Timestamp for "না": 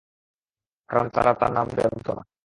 2.17-2.23